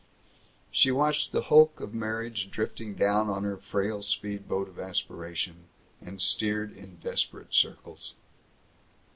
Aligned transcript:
She 0.71 0.89
watched 0.89 1.31
the 1.31 1.43
hulk 1.43 1.79
of 1.79 1.93
marriage 1.93 2.49
drifting 2.49 2.95
down 2.95 3.29
on 3.29 3.43
her 3.43 3.57
frail 3.57 4.01
speed 4.01 4.47
boat 4.49 4.67
of 4.67 4.79
aspiration, 4.79 5.65
and 6.01 6.19
steered 6.19 6.75
in 6.75 6.95
desperate 7.03 7.53
circles. 7.53 8.15